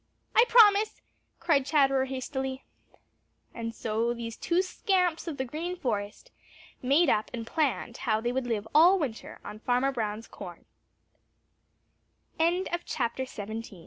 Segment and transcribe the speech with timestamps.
[0.35, 0.99] "I promise!"
[1.39, 2.65] cried Chatterer hastily.
[3.53, 6.31] And so these two scamps of the Green Forest
[6.81, 10.09] made up and planned how they would live all winter on Farmer Br